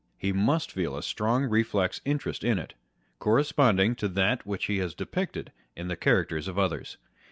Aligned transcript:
He 0.17 0.31
must 0.33 0.71
feel 0.71 0.97
a 0.97 1.03
strong 1.03 1.43
reflex 1.45 2.01
interest 2.05 2.43
in 2.43 2.57
it, 2.57 2.73
corresponding 3.19 3.93
to 3.97 4.07
that 4.07 4.47
which 4.47 4.65
he 4.65 4.79
has 4.79 4.95
depicted 4.95 5.51
in 5.75 5.89
the 5.89 5.95
cha 5.95 6.09
racters 6.09 6.47
of 6.47 6.57
others. 6.57 6.97